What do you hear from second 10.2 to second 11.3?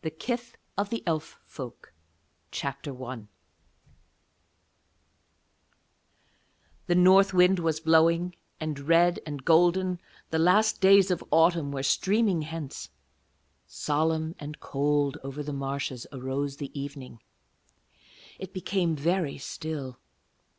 the last days of